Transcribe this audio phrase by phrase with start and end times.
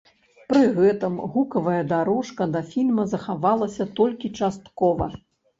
[0.51, 5.13] Пры гэтым гукавая дарожка да фільма захавалася толькі часткова.